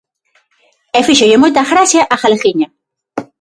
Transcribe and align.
E 0.97 0.99
fíxolle 1.07 1.41
moita 1.43 1.67
gracia 1.71 2.01
a 2.13 2.15
galeguiña... 2.21 2.67